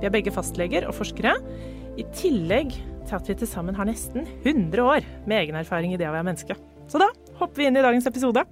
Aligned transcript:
Vi 0.00 0.08
er 0.08 0.12
begge 0.12 0.32
fastleger 0.34 0.84
og 0.88 0.96
forskere, 0.98 1.36
i 1.96 2.04
tillegg 2.12 2.74
til 3.06 3.16
at 3.16 3.28
vi 3.30 3.36
til 3.40 3.48
sammen 3.48 3.76
har 3.78 3.88
nesten 3.88 4.26
100 4.42 4.82
år 4.82 5.06
med 5.24 5.38
egen 5.44 5.56
erfaring 5.56 5.94
i 5.94 5.98
det 6.00 6.08
å 6.08 6.12
være 6.12 6.26
menneske. 6.28 6.56
Så 6.90 7.00
da 7.00 7.08
hopper 7.38 7.62
vi 7.62 7.68
inn 7.70 7.78
i 7.78 7.84
dagens 7.84 8.08
episode. 8.10 8.44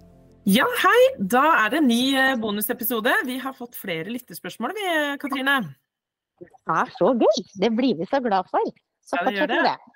Ja, 0.49 0.67
hei! 0.81 1.01
Da 1.21 1.45
er 1.65 1.73
det 1.73 1.81
en 1.83 1.89
ny 1.89 2.03
eh, 2.21 2.35
bonusepisode. 2.41 3.13
Vi 3.29 3.39
har 3.41 3.57
fått 3.57 3.77
flere 3.81 4.13
lyttespørsmål, 4.13 4.75
vi, 4.77 4.89
Katrine. 5.21 5.59
Det 6.41 6.51
er 6.75 6.91
så 6.97 7.13
gøy! 7.17 7.45
Det 7.61 7.71
blir 7.73 8.01
vi 8.01 8.09
så 8.09 8.21
glad 8.25 8.49
for. 8.53 8.73
Så 9.05 9.21
Ja, 9.21 9.25
fortsett 9.29 9.53
med 9.53 9.65
det. 9.65 9.77
det. 9.77 9.95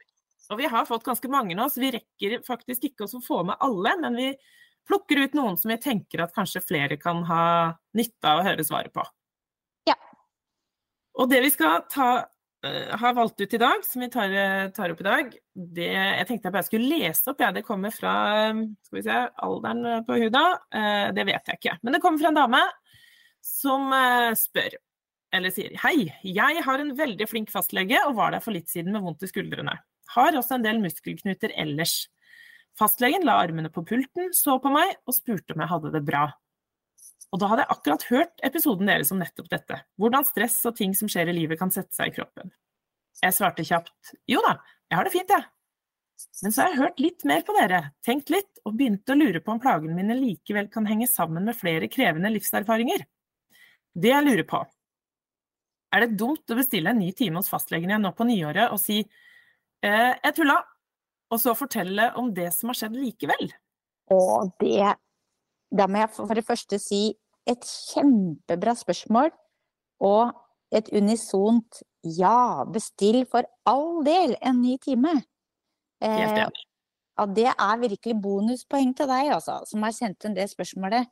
Og 0.49 0.61
vi 0.61 0.71
har 0.73 0.89
fått 0.89 1.05
ganske 1.05 1.29
mange 1.29 1.57
nå, 1.57 1.67
så 1.69 1.83
vi 1.83 1.93
rekker 1.99 2.41
faktisk 2.47 2.89
ikke 2.89 3.09
å 3.09 3.21
få 3.25 3.43
med 3.49 3.61
alle. 3.65 3.93
Men 4.01 4.17
vi 4.17 4.31
plukker 4.89 5.21
ut 5.25 5.37
noen 5.37 5.59
som 5.61 5.73
vi 5.73 5.81
tenker 5.81 6.25
at 6.25 6.33
kanskje 6.37 6.65
flere 6.65 6.97
kan 7.01 7.21
ha 7.29 7.43
nytte 7.97 8.31
av 8.31 8.41
å 8.41 8.47
høre 8.47 8.65
svaret 8.65 8.93
på. 8.95 9.05
Og 11.19 11.31
det 11.31 11.41
vi 11.43 11.51
skal 11.51 11.83
ta, 11.91 12.09
har 12.63 12.99
ha 12.99 13.13
valgt 13.15 13.41
ut 13.41 13.55
i 13.55 13.61
dag, 13.61 13.85
som 13.87 14.03
vi 14.03 14.09
tar, 14.11 14.31
eh, 14.31 14.71
tar 14.75 14.91
opp 14.91 15.01
i 15.01 15.07
dag, 15.07 15.33
det 15.55 15.89
jeg 15.93 16.27
tenkte 16.27 16.49
jeg 16.49 16.55
bare 16.57 16.67
skulle 16.67 16.91
lese 16.91 17.31
opp. 17.31 17.41
Ja, 17.43 17.53
det 17.55 17.65
kommer 17.67 17.95
fra 17.95 18.13
eh, 18.49 18.65
skal 18.87 18.99
vi 18.99 19.05
se, 19.07 19.19
alderen 19.47 19.87
eh, 19.87 20.03
på 20.07 20.19
huda. 20.19 20.45
Eh, 20.75 21.07
det 21.15 21.27
vet 21.29 21.51
jeg 21.51 21.61
ikke. 21.61 21.79
Men 21.83 21.95
det 21.95 22.03
kommer 22.03 22.23
fra 22.23 22.33
en 22.33 22.39
dame 22.39 22.63
som 23.45 23.93
eh, 23.95 24.33
spør, 24.39 24.79
eller 25.35 25.55
sier 25.55 25.75
Hei, 25.83 26.09
jeg 26.27 26.65
har 26.67 26.83
en 26.83 26.95
veldig 26.99 27.29
flink 27.31 27.53
fastlege 27.55 28.01
og 28.07 28.17
var 28.19 28.35
der 28.35 28.45
for 28.45 28.55
litt 28.55 28.71
siden 28.71 28.95
med 28.95 29.07
vondt 29.07 29.27
i 29.27 29.31
skuldrene. 29.31 29.79
Har 30.15 30.39
også 30.39 30.57
en 30.57 30.67
del 30.67 30.83
muskelknuter 30.83 31.55
ellers. 31.59 32.09
Fastlegen 32.79 33.27
la 33.27 33.41
armene 33.43 33.71
på 33.75 33.83
pulten, 33.87 34.31
så 34.35 34.57
på 34.63 34.71
meg 34.71 34.95
og 35.05 35.17
spurte 35.17 35.55
om 35.55 35.65
jeg 35.65 35.73
hadde 35.75 35.95
det 35.95 36.05
bra. 36.07 36.29
Og 37.33 37.43
da 37.43 37.51
hadde 37.51 37.65
jeg 37.65 37.75
akkurat 37.75 38.07
hørt 38.09 38.47
episoden 38.47 38.89
deres 38.89 39.13
om 39.13 39.21
nettopp 39.21 39.51
dette. 39.53 39.83
Hvordan 40.01 40.25
stress 40.25 40.57
og 40.69 40.79
ting 40.79 40.95
som 40.97 41.11
skjer 41.13 41.29
i 41.29 41.37
livet 41.37 41.61
kan 41.61 41.73
sette 41.75 41.93
seg 41.97 42.13
i 42.13 42.17
kroppen. 42.17 42.53
Jeg 43.21 43.35
svarte 43.37 43.67
kjapt 43.67 44.15
jo 44.31 44.41
da, 44.45 44.57
jeg 44.89 44.97
har 44.97 45.09
det 45.09 45.13
fint, 45.13 45.33
jeg. 45.35 45.49
Men 46.43 46.55
så 46.55 46.63
har 46.63 46.73
jeg 46.73 46.81
hørt 46.81 47.03
litt 47.03 47.25
mer 47.29 47.45
på 47.47 47.55
dere, 47.55 47.83
tenkt 48.07 48.31
litt 48.33 48.63
og 48.65 48.75
begynte 48.79 49.15
å 49.15 49.19
lure 49.19 49.43
på 49.43 49.55
om 49.55 49.61
plagene 49.63 49.95
mine 49.95 50.17
likevel 50.19 50.71
kan 50.73 50.87
henge 50.89 51.07
sammen 51.11 51.47
med 51.47 51.59
flere 51.59 51.91
krevende 51.91 52.31
livserfaringer. 52.35 53.05
Det 53.99 54.11
jeg 54.11 54.27
lurer 54.27 54.47
på, 54.49 54.63
er 55.95 56.05
det 56.05 56.19
dumt 56.21 56.51
å 56.53 56.59
bestille 56.59 56.93
en 56.93 57.01
ny 57.01 57.13
time 57.17 57.41
hos 57.41 57.51
fastlegen 57.51 57.91
igjen 57.91 58.05
nå 58.05 58.13
på 58.17 58.27
nyåret 58.29 58.75
og 58.75 58.81
si 58.83 58.99
eh, 59.01 60.13
jeg 60.13 60.35
tulla, 60.37 60.59
og 61.29 61.41
så 61.43 61.55
fortelle 61.59 62.11
om 62.21 62.33
det 62.35 62.51
som 62.57 62.73
har 62.73 62.79
skjedd 62.81 62.99
likevel? 62.99 63.51
Å, 64.13 64.19
det 64.61 64.95
Da 65.75 65.87
må 65.87 66.01
jeg 66.03 66.13
for 66.17 66.37
det 66.37 66.47
første 66.47 66.79
si 66.81 67.03
et 67.49 67.65
kjempebra 67.65 68.75
spørsmål 68.77 69.31
og 70.05 70.33
et 70.75 70.89
unisont 70.93 71.83
ja, 72.05 72.65
bestill 72.69 73.25
for 73.29 73.49
all 73.69 74.03
del 74.07 74.37
en 74.41 74.63
ny 74.63 74.77
time. 74.85 75.19
Helt 76.05 76.33
Eh, 76.33 76.43
enig. 76.45 76.65
Ja, 77.19 77.27
det 77.27 77.49
er 77.51 77.81
virkelig 77.81 78.15
bonuspoeng 78.23 78.93
til 78.95 79.09
deg, 79.11 79.33
altså, 79.35 79.59
som 79.67 79.83
har 79.83 79.95
sendt 79.97 80.25
inn 80.25 80.37
det 80.37 80.47
spørsmålet. 80.53 81.09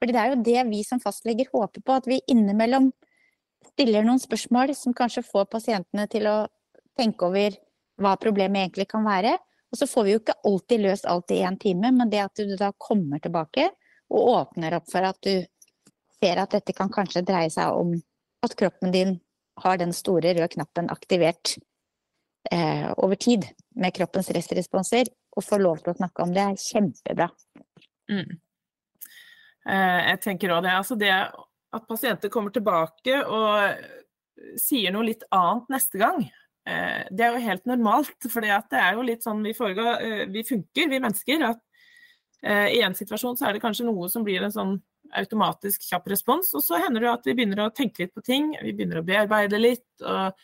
Fordi 0.00 0.12
det 0.12 0.20
er 0.20 0.32
jo 0.32 0.42
det 0.44 0.62
vi 0.70 0.82
som 0.84 1.00
fastleger 1.00 1.50
håper 1.52 1.82
på, 1.84 1.92
at 1.92 2.06
vi 2.08 2.22
innimellom 2.28 2.90
stiller 3.72 4.04
noen 4.06 4.20
spørsmål 4.22 4.72
som 4.76 4.94
kanskje 4.96 5.24
får 5.26 5.48
pasientene 5.52 6.06
til 6.08 6.28
å 6.30 6.36
tenke 6.96 7.28
over 7.28 7.56
hva 8.00 8.14
problemet 8.20 8.62
egentlig 8.62 8.88
kan 8.88 9.04
være. 9.04 9.36
Og 9.72 9.78
så 9.80 9.88
får 9.90 10.06
vi 10.06 10.14
jo 10.14 10.22
ikke 10.22 10.38
alltid 10.46 10.82
løst 10.84 11.08
alt 11.10 11.32
i 11.34 11.42
én 11.44 11.58
time, 11.60 11.90
men 11.92 12.10
det 12.10 12.22
at 12.22 12.38
du 12.38 12.54
da 12.56 12.70
kommer 12.78 13.20
tilbake 13.22 13.68
og 14.14 14.28
åpner 14.36 14.76
opp 14.78 14.90
for 14.92 15.06
at 15.08 15.18
du 15.26 15.42
ser 16.20 16.40
at 16.40 16.54
dette 16.54 16.74
kan 16.76 16.92
kanskje 16.92 17.24
dreie 17.26 17.50
seg 17.52 17.74
om 17.74 17.96
at 18.46 18.54
kroppen 18.56 18.94
din 18.94 19.16
har 19.62 19.80
den 19.80 19.92
store 19.96 20.34
røde 20.36 20.48
knappen 20.52 20.90
aktivert 20.92 21.56
eh, 22.52 22.86
over 22.96 23.18
tid 23.18 23.48
med 23.74 23.94
kroppens 23.96 24.28
stressresponser, 24.30 25.10
og 25.36 25.44
får 25.44 25.62
lov 25.64 25.82
til 25.82 25.92
å 25.92 25.98
snakke 25.98 26.24
om 26.24 26.32
det, 26.32 26.44
er 26.44 26.60
kjempebra. 26.60 27.28
Mm. 28.12 28.38
Eh, 29.66 30.00
Jeg 30.12 30.20
tenker 30.24 30.54
også 30.54 30.64
det. 30.64 30.74
Altså 30.76 30.98
det 31.00 31.12
at 31.76 31.88
pasienter 31.88 32.32
kommer 32.32 32.54
tilbake 32.54 33.18
og 33.26 33.80
sier 34.60 34.92
noe 34.94 35.08
litt 35.08 35.24
annet 35.34 35.72
neste 35.72 36.00
gang, 36.00 36.22
det 36.66 37.22
er 37.22 37.36
jo 37.36 37.44
helt 37.44 37.68
normalt. 37.68 38.16
For 38.26 38.42
det 38.42 38.50
er 38.50 38.96
jo 38.96 39.06
litt 39.06 39.24
sånn 39.26 39.44
vi, 39.46 39.54
foregår, 39.56 40.02
eh, 40.02 40.24
vi 40.32 40.42
funker, 40.46 40.90
vi 40.90 41.00
mennesker. 41.02 41.46
At 41.52 41.62
eh, 42.42 42.76
i 42.78 42.82
en 42.86 42.96
situasjon 42.96 43.38
så 43.38 43.48
er 43.48 43.56
det 43.56 43.62
kanskje 43.64 43.86
noe 43.86 44.10
som 44.12 44.26
blir 44.26 44.42
en 44.42 44.54
sånn 44.54 44.76
automatisk 45.16 45.84
kjapp 45.86 46.08
respons, 46.10 46.48
og 46.58 46.64
så 46.64 46.80
hender 46.82 47.04
det 47.04 47.10
at 47.12 47.26
vi 47.28 47.36
begynner 47.38 47.60
å 47.62 47.70
tenke 47.70 48.02
litt 48.02 48.14
på 48.16 48.24
ting. 48.26 48.50
Vi 48.58 48.72
begynner 48.74 48.98
å 48.98 49.06
bearbeide 49.06 49.60
litt 49.60 50.02
og 50.02 50.34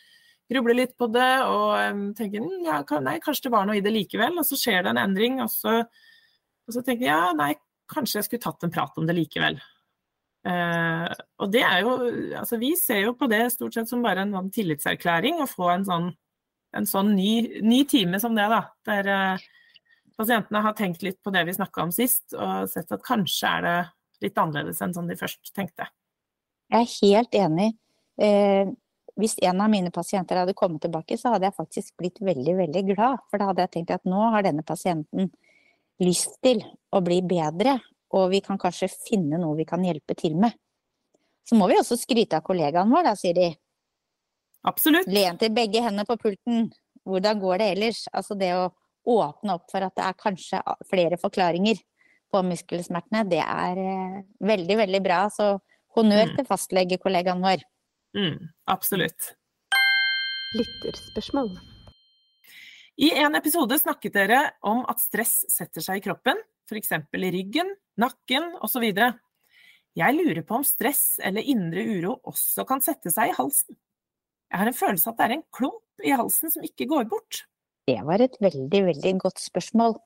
gruble 0.53 0.75
litt 0.77 0.95
på 0.99 1.09
det 1.11 1.33
og 1.49 2.15
tenker, 2.15 2.39
tenke 2.39 2.43
«Mm, 2.43 2.63
ja, 2.69 2.79
nei, 3.03 3.17
kanskje 3.23 3.49
det 3.49 3.53
var 3.57 3.67
noe 3.67 3.77
i 3.79 3.83
det 3.83 3.91
likevel. 3.91 4.39
Og 4.39 4.47
så 4.47 4.59
skjer 4.59 4.85
det 4.85 4.93
en 4.93 5.01
endring, 5.03 5.41
og 5.43 5.51
så, 5.51 5.81
og 5.83 6.75
så 6.75 6.83
tenker 6.83 7.09
jeg 7.09 7.11
ja, 7.11 7.35
nei, 7.35 7.51
kanskje 7.91 8.21
jeg 8.21 8.29
skulle 8.29 8.45
tatt 8.47 8.63
en 8.63 8.73
prat 8.73 8.99
om 8.99 9.09
det 9.09 9.17
likevel. 9.17 9.59
Eh, 10.43 11.05
og 11.39 11.51
det 11.53 11.61
er 11.63 11.85
jo 11.85 11.91
Altså, 12.35 12.57
vi 12.59 12.73
ser 12.75 13.05
jo 13.05 13.13
på 13.15 13.29
det 13.31 13.45
stort 13.53 13.77
sett 13.77 13.87
som 13.87 14.03
bare 14.03 14.25
en 14.25 14.33
sånn 14.35 14.51
tillitserklæring 14.51 15.39
å 15.39 15.47
få 15.47 15.69
en 15.71 15.85
sånn, 15.87 16.09
en 16.75 16.87
sånn 16.89 17.13
ny, 17.15 17.61
ny 17.63 17.83
time 17.87 18.19
som 18.19 18.35
det, 18.35 18.49
da. 18.51 18.61
Der 18.89 19.09
uh, 19.13 19.45
pasientene 20.19 20.63
har 20.65 20.75
tenkt 20.75 21.05
litt 21.05 21.21
på 21.23 21.31
det 21.33 21.45
vi 21.47 21.55
snakka 21.55 21.85
om 21.85 21.93
sist, 21.95 22.25
og 22.33 22.67
sett 22.71 22.91
at 22.91 23.05
kanskje 23.05 23.51
er 23.51 23.67
det 23.67 23.77
litt 24.25 24.39
annerledes 24.41 24.81
enn 24.83 24.95
sånn 24.95 25.11
de 25.11 25.19
først 25.19 25.53
tenkte. 25.55 25.87
Jeg 26.73 26.81
er 26.81 26.95
helt 26.97 27.37
enig. 27.37 27.69
Uh, 28.19 28.73
hvis 29.21 29.37
en 29.45 29.61
av 29.61 29.69
mine 29.69 29.93
pasienter 29.93 30.41
hadde 30.41 30.57
kommet 30.57 30.81
tilbake, 30.83 31.17
så 31.21 31.35
hadde 31.35 31.47
jeg 31.47 31.57
faktisk 31.59 31.93
blitt 32.01 32.19
veldig, 32.25 32.57
veldig 32.57 32.83
glad. 32.89 33.21
For 33.29 33.39
da 33.39 33.51
hadde 33.51 33.67
jeg 33.67 33.75
tenkt 33.77 33.93
at 33.93 34.09
nå 34.09 34.27
har 34.33 34.45
denne 34.45 34.65
pasienten 34.65 35.29
lyst 36.01 36.39
til 36.43 36.63
å 36.89 37.01
bli 37.05 37.21
bedre, 37.25 37.77
og 38.13 38.29
vi 38.33 38.41
kan 38.45 38.59
kanskje 38.61 38.91
finne 38.93 39.39
noe 39.41 39.57
vi 39.57 39.65
kan 39.65 39.83
hjelpe 39.83 40.15
til 40.19 40.35
med. 40.39 40.53
Så 41.43 41.57
må 41.59 41.67
vi 41.67 41.79
også 41.79 41.97
skryte 41.99 42.37
av 42.39 42.45
kollegaen 42.45 42.91
vår, 42.93 43.09
da, 43.09 43.15
de. 43.35 43.49
Absolutt. 44.69 45.09
Len 45.11 45.37
til 45.41 45.51
begge 45.51 45.81
hendene 45.83 46.05
på 46.07 46.15
pulten. 46.21 46.69
Hvordan 47.03 47.41
går 47.41 47.59
det 47.59 47.71
ellers? 47.73 48.05
Altså 48.15 48.37
det 48.39 48.53
å 48.55 48.69
åpne 49.11 49.57
opp 49.57 49.65
for 49.73 49.83
at 49.83 49.95
det 49.97 50.05
er 50.07 50.15
kanskje 50.21 50.61
flere 50.87 51.17
forklaringer 51.19 51.81
på 52.31 52.41
muskelsmertene, 52.47 53.25
det 53.29 53.41
er 53.43 53.81
eh, 53.81 54.21
veldig, 54.41 54.77
veldig 54.79 55.01
bra. 55.03 55.25
Så 55.29 55.57
honnør 55.97 56.29
Mm. 56.31 56.35
til 56.37 56.45
fastlegekollegaen 56.47 57.43
vår. 57.43 57.61
Mm, 58.17 58.39
absolutt. 58.71 59.33
Lytterspørsmål. 60.55 61.51
I 63.03 63.09
en 63.25 63.35
episode 63.35 63.77
snakket 63.81 64.13
dere 64.13 64.39
om 64.63 64.83
at 64.89 65.01
stress 65.01 65.43
setter 65.49 65.81
seg 65.81 65.97
i 65.97 66.03
kroppen, 66.07 66.37
f.eks. 66.69 66.91
i 66.97 67.31
ryggen, 67.35 67.71
nakken 67.99 68.51
osv. 68.63 68.85
Jeg 69.93 70.17
lurer 70.17 70.41
på 70.45 70.57
om 70.57 70.65
stress 70.65 71.19
eller 71.23 71.45
indre 71.45 71.83
uro 71.85 72.17
også 72.31 72.65
kan 72.69 72.81
sette 72.81 73.13
seg 73.13 73.31
i 73.31 73.37
halsen. 73.37 73.77
Jeg 74.53 74.61
har 74.61 74.69
en 74.69 74.77
følelse 74.77 75.09
at 75.09 75.19
det 75.19 75.25
er 75.27 75.35
en 75.37 75.47
klump 75.53 76.05
i 76.05 76.13
halsen 76.13 76.53
som 76.53 76.65
ikke 76.65 76.89
går 76.89 77.07
bort. 77.09 77.43
Det 77.89 77.99
var 78.05 78.21
et 78.23 78.35
veldig, 78.41 78.81
veldig 78.89 79.13
godt 79.21 79.41
spørsmål. 79.43 79.97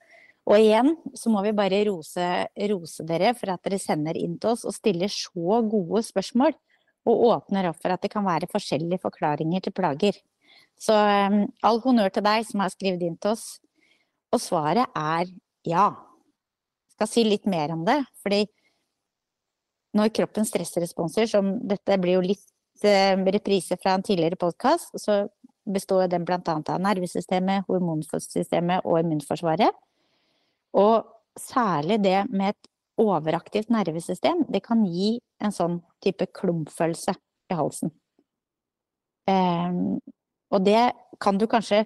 Og 0.47 0.55
igjen 0.55 0.93
så 1.19 1.31
må 1.31 1.41
vi 1.43 1.51
bare 1.55 1.83
rose, 1.89 2.27
rose 2.71 3.03
dere 3.07 3.33
for 3.35 3.51
at 3.51 3.63
dere 3.67 3.79
sender 3.83 4.17
inn 4.19 4.37
til 4.39 4.53
oss 4.53 4.63
og 4.67 4.75
stiller 4.75 5.11
så 5.11 5.61
gode 5.67 6.03
spørsmål. 6.07 6.55
og 7.07 7.21
åpner 7.23 7.69
opp 7.69 7.77
for 7.79 7.93
at 7.93 8.01
det 8.03 8.09
kan 8.11 8.25
være 8.25 8.49
forskjellige 8.51 8.99
forklaringer 8.99 9.61
til 9.63 9.71
plager. 9.71 10.17
Så 10.75 10.91
um, 10.91 11.45
all 11.63 11.79
honnør 11.79 12.11
til 12.11 12.25
deg 12.25 12.43
som 12.43 12.59
har 12.59 12.73
skrevet 12.73 13.05
inn 13.07 13.15
til 13.15 13.31
oss. 13.31 13.61
Og 14.35 14.41
svaret 14.43 14.91
er 14.91 15.31
ja. 15.63 15.85
Skal 16.97 17.09
si 17.11 17.23
litt 17.27 17.45
mer 17.45 17.71
om 17.75 17.83
det, 17.85 17.99
fordi 18.25 18.43
når 19.97 20.13
kroppens 20.17 20.49
stressresponser, 20.51 21.29
som 21.29 21.55
dette 21.69 21.97
blir 22.01 22.17
jo 22.17 22.23
litt 22.25 22.47
uh, 22.85 23.17
reprise 23.29 23.77
fra 23.81 23.93
en 23.97 24.05
tidligere 24.05 24.39
podkast, 24.39 24.97
så 24.97 25.25
består 25.67 26.07
den 26.09 26.25
bl.a. 26.25 26.39
av 26.41 26.81
nervesystemet, 26.81 27.67
hormonsystemet 27.69 28.85
og 28.87 29.01
immunforsvaret. 29.01 29.77
Og 30.77 31.05
særlig 31.37 31.99
det 32.03 32.23
med 32.31 32.55
et 32.55 32.71
overaktivt 32.97 33.69
nervesystem, 33.69 34.45
det 34.49 34.63
kan 34.65 34.81
gi 34.89 35.17
en 35.43 35.53
sånn 35.53 35.79
type 36.03 36.25
klumpfølelse 36.39 37.13
i 37.51 37.57
halsen. 37.57 37.93
Um, 39.27 39.99
og 40.49 40.63
det 40.65 40.81
kan 41.21 41.37
du 41.37 41.45
kanskje 41.51 41.83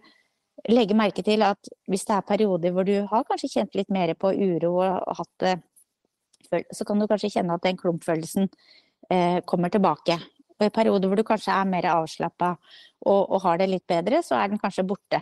legge 0.69 0.95
merke 0.97 1.23
til 1.25 1.41
at 1.45 1.69
hvis 1.89 2.05
det 2.05 2.15
er 2.15 2.27
perioder 2.27 2.73
hvor 2.75 2.85
du 2.85 2.95
har 3.09 3.25
kanskje 3.27 3.49
kjent 3.55 3.77
litt 3.79 3.89
mer 3.89 4.13
på 4.19 4.33
uro 4.35 4.75
og 4.83 5.15
hatt 5.17 5.33
det 5.41 5.55
så 6.51 6.85
kan 6.85 6.99
du 6.99 7.07
kanskje 7.07 7.31
kjenne 7.35 7.55
at 7.55 7.65
den 7.65 7.79
klumpfølelsen 7.79 8.49
eh, 9.11 9.39
kommer 9.47 9.71
tilbake. 9.71 10.17
Og 10.59 10.67
i 10.67 10.73
perioder 10.73 11.09
hvor 11.09 11.19
du 11.19 11.25
kanskje 11.25 11.55
er 11.55 11.69
mer 11.69 11.87
avslappa 11.93 12.53
og, 12.53 13.21
og, 13.21 13.37
har 13.45 13.61
det 13.61 13.69
litt 13.71 13.87
bedre, 13.89 14.21
så 14.25 14.37
er 14.37 14.51
den 14.51 14.61
kanskje 14.61 14.85
borte. 14.87 15.21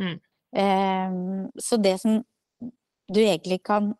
Mm. 0.00 0.18
Eh, 0.62 1.16
så 1.60 1.80
det 1.82 1.96
som 2.02 2.20
du 3.08 3.20
egentlig 3.20 3.60
kan 3.66 3.92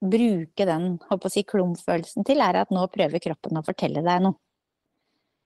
bruke 0.00 0.64
den 0.64 0.94
si, 1.28 1.44
klumpfølelsen 1.44 2.24
til, 2.24 2.40
er 2.40 2.62
at 2.62 2.72
nå 2.72 2.86
prøver 2.92 3.22
kroppen 3.22 3.60
å 3.60 3.64
fortelle 3.64 4.04
deg 4.04 4.24
noe. 4.24 4.38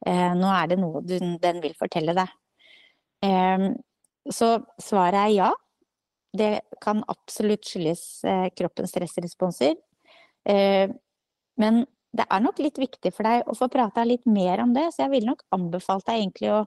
Eh, 0.06 0.32
nå 0.36 0.50
er 0.52 0.70
det 0.70 0.78
noe 0.80 1.02
du, 1.04 1.16
den 1.40 1.60
vil 1.64 1.74
fortelle 1.78 2.14
deg. 2.16 2.32
Så 4.30 4.56
svaret 4.80 5.20
er 5.20 5.32
ja. 5.34 5.50
Det 6.34 6.60
kan 6.82 7.04
absolutt 7.06 7.66
skyldes 7.68 8.24
eh, 8.26 8.48
kroppens 8.56 8.90
stressresponser. 8.90 9.76
Eh, 10.48 10.90
men 11.60 11.84
det 12.14 12.24
er 12.26 12.42
nok 12.42 12.58
litt 12.62 12.78
viktig 12.80 13.12
for 13.14 13.26
deg 13.26 13.46
å 13.46 13.54
få 13.58 13.68
prata 13.70 14.04
litt 14.06 14.24
mer 14.26 14.62
om 14.64 14.72
det, 14.74 14.88
så 14.94 15.04
jeg 15.04 15.12
ville 15.12 15.30
nok 15.30 15.44
anbefalt 15.54 16.06
deg 16.08 16.22
egentlig 16.22 16.50
å 16.54 16.64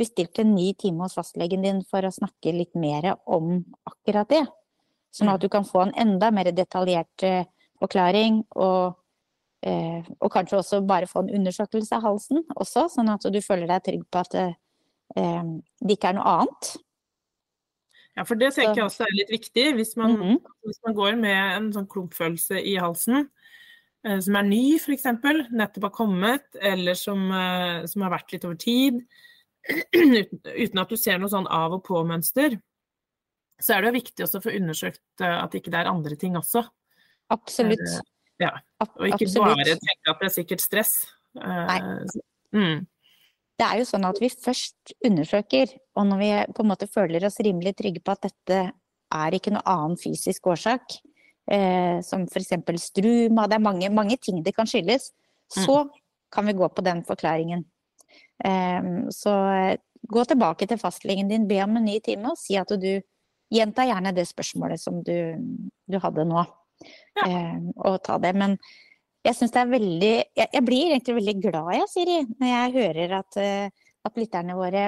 bestilte 0.00 0.44
en 0.44 0.54
ny 0.54 0.70
time 0.80 1.04
hos 1.04 1.16
fastlegen 1.18 1.64
din 1.64 1.82
for 1.88 2.04
å 2.04 2.12
snakke 2.12 2.54
litt 2.56 2.72
mer 2.78 3.10
om 3.28 3.58
akkurat 3.88 4.30
det. 4.32 4.46
Sånn 5.12 5.28
at 5.28 5.42
mm. 5.42 5.44
du 5.44 5.52
kan 5.52 5.68
få 5.68 5.82
en 5.84 5.94
enda 6.06 6.30
mer 6.32 6.48
detaljert 6.56 7.26
eh, 7.28 7.44
forklaring, 7.82 8.40
og, 8.56 8.94
og 9.62 10.30
kanskje 10.32 10.60
også 10.60 10.80
bare 10.86 11.08
få 11.10 11.24
en 11.24 11.32
undersøkelse 11.40 11.98
av 11.98 12.06
halsen 12.06 12.40
også, 12.54 12.86
sånn 12.94 13.10
at 13.12 13.26
du 13.28 13.40
føler 13.44 13.68
deg 13.68 13.84
trygg 13.88 14.06
på 14.06 14.22
at 14.22 14.32
det, 14.34 14.46
det 15.18 15.96
ikke 15.96 16.12
er 16.12 16.16
noe 16.16 16.36
annet. 16.38 16.70
Ja, 18.16 18.24
for 18.28 18.36
det 18.36 18.50
tenker 18.52 18.82
jeg 18.82 18.86
også 18.86 19.06
er 19.06 19.14
litt 19.16 19.30
viktig. 19.32 19.66
Hvis 19.78 19.94
man, 19.96 20.16
mm 20.16 20.22
-hmm. 20.22 20.38
hvis 20.68 20.80
man 20.86 20.94
går 20.94 21.16
med 21.16 21.56
en 21.56 21.72
sånn 21.72 21.88
klumpfølelse 21.88 22.60
i 22.60 22.76
halsen, 22.76 23.28
eh, 24.06 24.20
som 24.20 24.36
er 24.36 24.42
ny 24.42 24.76
f.eks., 24.76 25.06
nettopp 25.50 25.88
har 25.88 25.94
kommet, 25.96 26.44
eller 26.60 26.94
som, 26.94 27.30
eh, 27.32 27.86
som, 27.86 28.02
har 28.02 28.10
vært 28.10 28.32
litt 28.32 28.44
over 28.44 28.56
tid, 28.56 29.00
uten, 29.96 30.40
uten, 30.44 30.78
at 30.78 30.88
du 30.88 30.96
ser 30.96 31.18
noe 31.18 31.28
sånn 31.28 31.48
av 31.48 31.72
og 31.72 31.84
på-mønster, 31.84 32.60
så 33.62 33.74
er 33.74 33.80
det 33.80 33.88
jo 33.88 34.00
viktig 34.00 34.24
også 34.24 34.38
å 34.38 34.44
få 34.44 34.56
undersøkt 34.58 35.20
eh, 35.20 35.42
at 35.44 35.54
ikke 35.54 35.70
det 35.70 35.80
er 35.80 35.92
andre 35.92 36.16
ting 36.16 36.36
også. 36.36 36.66
Absolutt. 37.30 38.02
ja. 38.38 38.58
Og 38.80 39.06
ikke 39.08 39.24
Absolutt. 39.24 39.56
bare 39.56 39.78
tenke 39.78 40.10
at 40.10 40.18
det 40.20 40.26
er 40.26 40.36
sikkert 40.36 40.60
stress. 40.60 41.06
Nei. 41.32 41.80
Mm 42.52 42.86
det 43.62 43.68
er 43.68 43.80
jo 43.82 43.88
sånn 43.88 44.06
at 44.08 44.18
vi 44.22 44.30
først 44.32 44.94
undersøker, 45.06 45.70
og 45.98 46.06
når 46.08 46.20
vi 46.20 46.30
på 46.56 46.64
en 46.64 46.70
måte 46.70 46.88
føler 46.90 47.24
oss 47.26 47.40
rimelig 47.44 47.74
trygge 47.78 48.02
på 48.04 48.14
at 48.14 48.28
dette 48.28 48.60
er 49.12 49.36
ikke 49.36 49.52
noe 49.52 49.64
annen 49.68 49.98
fysisk 50.00 50.48
årsak, 50.48 50.96
eh, 51.52 52.00
som 52.06 52.24
f.eks. 52.24 52.54
struma, 52.80 53.46
det 53.48 53.58
er 53.58 53.66
mange, 53.66 53.90
mange, 53.92 54.16
ting 54.16 54.40
det 54.44 54.54
kan 54.56 54.68
skyldes, 54.68 55.10
så 55.52 55.84
mm. 55.84 55.94
kan 56.32 56.48
vi 56.48 56.56
gå 56.56 56.68
på 56.72 56.84
den 56.86 57.04
forklaringen. 57.04 57.66
Eh, 58.44 58.92
så 59.12 59.34
gå 60.02 60.24
tilbake 60.26 60.66
til 60.66 60.80
fastlegen 60.80 61.28
din, 61.28 61.48
be 61.48 61.60
om 61.62 61.76
en 61.76 61.86
ny 61.86 61.98
time 62.04 62.32
og 62.32 62.40
si 62.40 62.56
at 62.60 62.72
du 62.80 62.94
Gjenta 63.52 63.84
gjerne 63.84 64.14
det 64.16 64.24
spørsmålet 64.30 64.80
som 64.80 65.02
du, 65.04 65.16
du 65.84 65.98
hadde 66.00 66.24
nå, 66.24 66.40
ja. 67.20 67.26
eh, 67.26 67.58
og 67.84 67.98
ta 68.06 68.16
det. 68.22 68.32
Men 68.38 68.56
jeg 69.26 69.36
syns 69.36 69.52
det 69.54 69.60
er 69.60 69.72
veldig 69.74 70.12
jeg, 70.12 70.46
jeg, 70.46 70.62
blir 70.66 70.94
egentlig 70.94 71.16
veldig 71.18 71.34
glad, 71.42 71.68
jeg, 71.76 71.90
Siri, 71.92 72.18
når 72.40 72.52
jeg 72.52 72.72
hører 72.78 73.16
at, 73.20 73.38
uh, 73.38 73.90
at 74.08 74.16
lytterne 74.18 74.56
våre 74.58 74.86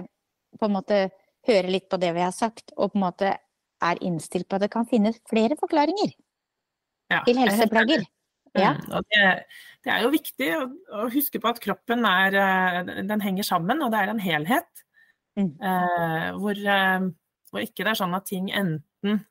på 0.60 0.68
en 0.68 0.76
måte 0.76 1.00
hører 1.48 1.70
litt 1.72 1.88
på 1.92 2.00
det 2.00 2.12
vi 2.16 2.24
har 2.24 2.34
sagt, 2.34 2.72
og 2.76 2.92
på 2.92 2.98
en 2.98 3.04
måte 3.04 3.32
er 3.84 4.00
innstilt 4.06 4.48
på 4.48 4.56
at 4.56 4.64
det 4.64 4.72
kan 4.72 4.86
finnes 4.88 5.18
flere 5.28 5.58
forklaringer 5.60 6.14
ja, 7.12 7.20
til 7.26 7.40
helseplager. 7.42 8.06
Ja. 8.54 8.76
Mm, 8.78 8.92
og 8.94 9.10
det, 9.10 9.28
det, 9.82 9.90
er 9.90 10.04
jo 10.04 10.12
viktig 10.14 10.48
å, 10.54 10.62
å, 10.94 11.06
huske 11.10 11.40
på 11.42 11.50
at 11.50 11.58
kroppen 11.62 12.06
er 12.06 12.36
eh, 12.38 12.90
Den 13.08 13.22
henger 13.24 13.46
sammen, 13.48 13.82
og 13.82 13.90
det 13.90 14.00
er 14.00 14.12
en 14.12 14.22
helhet. 14.22 14.84
Mm. 15.34 15.50
Eh, 15.58 16.28
hvor, 16.38 16.60
uh, 16.62 17.08
hvor, 17.50 17.64
ikke 17.64 17.82
det 17.82 17.90
er 17.90 17.98
sånn 17.98 18.14
at 18.14 18.28
ting 18.30 18.52
enten 18.54 19.24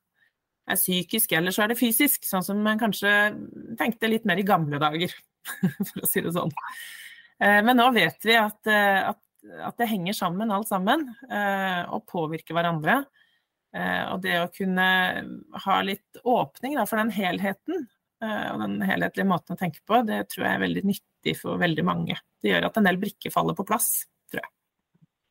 er 0.67 0.79
psykisk, 0.79 1.31
eller 1.37 1.55
så 1.55 1.63
er 1.63 1.71
det 1.71 1.79
fysisk. 1.79 2.27
Sånn 2.27 2.43
som 2.45 2.59
man 2.63 2.81
kanskje 2.81 3.13
tenkte 3.79 4.11
litt 4.11 4.27
mer 4.27 4.39
i 4.39 4.47
gamle 4.47 4.79
dager, 4.81 5.15
for 5.87 6.03
å 6.03 6.09
si 6.09 6.23
det 6.23 6.35
sånn. 6.35 6.51
Eh, 7.43 7.59
men 7.65 7.77
nå 7.79 7.89
vet 7.95 8.27
vi 8.27 8.37
at, 8.39 8.59
eh, 8.67 8.99
at, 9.09 9.22
at 9.43 9.79
det 9.79 9.89
henger 9.91 10.15
sammen 10.17 10.53
alt 10.53 10.69
sammen, 10.71 11.07
eh, 11.29 11.81
og 11.91 12.05
påvirker 12.09 12.57
hverandre. 12.57 13.03
Og 13.73 14.19
det 14.21 14.35
å 14.37 14.51
kunne 14.53 14.83
ha 15.63 15.75
litt 15.81 16.19
åpning 16.29 16.75
da, 16.77 16.83
for 16.85 17.01
den 17.01 17.09
helheten 17.09 17.87
og 18.21 18.59
den 18.61 18.75
helhetlige 18.85 19.25
måten 19.25 19.55
å 19.55 19.57
tenke 19.57 19.81
på, 19.81 20.03
det 20.05 20.19
tror 20.29 20.45
jeg 20.45 20.59
er 20.59 20.61
veldig 20.61 20.83
nyttig 20.85 21.33
for 21.39 21.57
veldig 21.57 21.85
mange. 21.87 22.19
Det 22.37 22.51
gjør 22.51 22.67
at 22.69 22.77
en 22.77 22.85
del 22.85 23.01
brikker 23.01 23.33
faller 23.33 23.57
på 23.57 23.65
plass. 23.65 23.87
tror 24.29 24.43
jeg. 24.43 24.51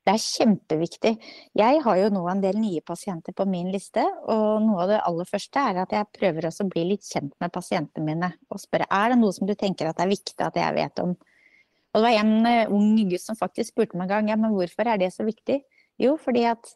Det 0.02 0.16
er 0.16 0.22
kjempeviktig. 0.22 1.10
Jeg 1.54 1.82
har 1.84 1.98
jo 2.00 2.08
nå 2.10 2.22
en 2.26 2.40
del 2.42 2.56
nye 2.58 2.82
pasienter 2.82 3.34
på 3.38 3.44
min 3.46 3.68
liste, 3.70 4.02
og 4.02 4.64
noe 4.64 4.80
av 4.82 4.90
det 4.90 5.02
aller 5.06 5.28
første 5.28 5.62
er 5.62 5.78
at 5.84 5.94
jeg 5.94 6.10
prøver 6.16 6.48
også 6.48 6.66
å 6.66 6.72
bli 6.72 6.82
litt 6.88 7.06
kjent 7.06 7.36
med 7.38 7.52
pasientene 7.54 8.08
mine 8.08 8.32
og 8.50 8.58
spørre 8.58 8.88
er 8.90 9.12
det 9.12 9.20
noe 9.20 9.36
som 9.36 9.46
du 9.46 9.54
tenker 9.54 9.86
at 9.86 10.00
det 10.00 10.08
er 10.08 10.10
viktig 10.16 10.42
at 10.42 10.58
jeg 10.58 10.74
vet 10.80 11.04
om. 11.04 11.14
Og 11.92 12.00
det 12.00 12.04
var 12.06 12.18
en 12.22 12.34
uh, 12.46 12.72
ung 12.72 12.96
gutt 13.10 13.24
som 13.24 13.38
faktisk 13.38 13.74
spurte 13.74 13.98
meg 13.98 14.08
en 14.08 14.14
gang 14.14 14.32
ja, 14.32 14.38
men 14.40 14.54
hvorfor 14.54 14.88
er 14.88 15.00
det 15.00 15.12
så 15.14 15.26
viktig? 15.28 15.60
Jo, 16.00 16.16
fordi 16.20 16.46
at 16.48 16.72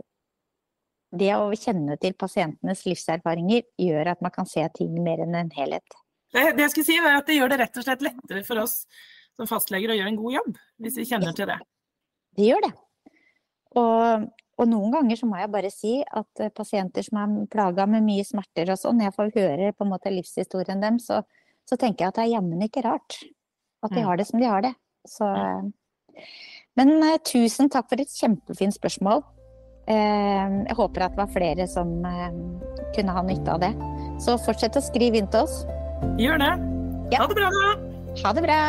det 1.17 1.33
å 1.38 1.52
kjenne 1.57 1.97
til 2.00 2.17
pasientenes 2.19 2.85
livserfaringer 2.87 3.64
gjør 3.81 4.12
at 4.12 4.25
man 4.25 4.35
kan 4.35 4.49
se 4.49 4.64
ting 4.76 4.97
mer 5.02 5.23
enn 5.25 5.37
en 5.38 5.52
helhet. 5.57 6.00
Det, 6.35 6.43
det 6.57 6.67
jeg 6.67 6.73
skulle 6.75 6.88
si 6.88 6.97
er 6.99 7.14
at 7.14 7.29
det 7.29 7.38
gjør 7.38 7.52
det 7.52 7.61
rett 7.62 7.79
og 7.79 7.87
slett 7.87 8.02
lettere 8.05 8.43
for 8.47 8.61
oss 8.64 8.81
som 9.37 9.49
fastleger 9.49 9.93
å 9.93 9.97
gjøre 9.97 10.12
en 10.12 10.19
god 10.19 10.35
jobb, 10.38 10.59
hvis 10.83 10.99
vi 11.00 11.07
kjenner 11.09 11.37
til 11.37 11.49
det. 11.49 11.59
Det 12.37 12.49
gjør 12.49 12.67
det. 12.67 12.73
Og, 13.76 14.26
og, 14.57 14.64
noen 14.69 14.95
ganger 14.95 15.21
så 15.21 15.29
må 15.29 15.38
jeg 15.41 15.52
bare 15.52 15.71
si 15.73 15.99
at 16.05 16.43
eh, 16.43 16.52
pasienter 16.55 17.05
som 17.05 17.21
er 17.21 17.35
plaga 17.52 17.85
med 17.91 18.05
mye 18.07 18.25
smerter 18.25 18.73
og 18.73 18.81
sånn, 18.81 18.99
når 18.99 19.11
jeg 19.11 19.17
får 19.19 19.35
høre 19.37 19.73
på 19.76 19.85
en 19.85 19.93
måte 19.93 20.12
livshistorien 20.12 20.83
dem, 20.83 20.99
så, 21.02 21.21
så 21.69 21.79
tenker 21.81 22.07
jeg 22.07 22.14
at 22.14 22.19
det 22.21 22.26
er 22.26 22.35
jammen 22.38 22.64
ikke 22.64 22.85
rart 22.87 23.21
at 23.85 23.93
de 23.93 24.00
mm. 24.00 24.07
har 24.09 24.21
det 24.21 24.29
som 24.31 24.41
de 24.41 24.49
har 24.49 24.64
det. 24.64 24.73
Så, 25.11 25.29
men 26.77 26.93
uh, 27.03 27.17
tusen 27.27 27.71
takk 27.73 27.89
for 27.91 28.03
et 28.03 28.13
kjempefint 28.13 28.77
spørsmål. 28.77 29.25
Uh, 29.87 30.67
jeg 30.67 30.77
håper 30.79 31.07
at 31.07 31.15
det 31.15 31.23
var 31.23 31.33
flere 31.35 31.69
som 31.71 31.93
uh, 32.03 32.29
kunne 32.97 33.15
ha 33.15 33.23
nytte 33.27 33.55
av 33.55 33.63
det. 33.63 33.73
Så 34.23 34.37
fortsett 34.45 34.79
å 34.79 34.85
skrive 34.85 35.21
inn 35.21 35.31
til 35.33 35.47
oss. 35.47 35.63
Gjør 36.21 36.43
det. 36.43 36.53
Ja. 37.15 37.23
Ha 37.23 37.31
det 37.31 37.39
bra. 37.39 37.73
Ha 38.25 38.37
det 38.37 38.45
bra. 38.45 38.61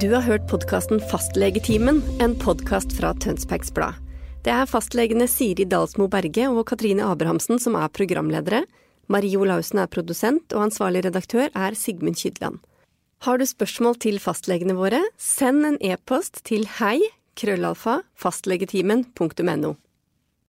Du 0.00 0.10
har 0.12 0.20
hørt 0.26 0.44
podkasten 0.50 1.00
Fastlegetimen, 1.10 2.02
en 2.20 2.34
podkast 2.36 2.92
fra 2.96 3.14
Tønsbergs 3.24 3.72
Blad. 3.72 3.96
Det 4.44 4.52
er 4.54 4.68
fastlegene 4.70 5.26
Siri 5.28 5.64
Dalsmo 5.68 6.06
Berge 6.12 6.44
og 6.48 6.66
Katrine 6.70 7.06
Abrahamsen 7.08 7.58
som 7.60 7.76
er 7.76 7.90
programledere. 7.92 8.62
Marie 9.08 9.40
Olaussen 9.40 9.80
er 9.82 9.88
produsent, 9.90 10.52
og 10.52 10.68
ansvarlig 10.68 11.02
redaktør 11.06 11.48
er 11.48 11.76
Sigmund 11.76 12.20
Kydland. 12.20 12.60
Har 13.26 13.40
du 13.40 13.46
spørsmål 13.50 13.96
til 13.98 14.20
fastlegene 14.22 14.76
våre, 14.78 15.00
send 15.18 15.66
en 15.66 15.78
e-post 15.82 16.44
til 16.46 16.68
hei 16.78 17.00
krøllalfa 17.38 18.00
fastlegetimen.no. 18.18 19.72